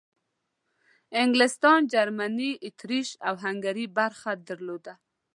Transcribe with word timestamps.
انګلستان، 1.23 1.79
جرمني، 1.93 2.51
اطریش 2.67 3.09
او 3.27 3.33
هنګري 3.43 3.85
برخه 3.97 4.31
درلوده. 4.47 4.93